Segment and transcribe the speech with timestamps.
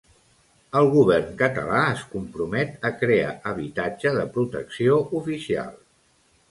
[0.79, 5.75] El govern català es compromet a crear habitatge de protecció oficial.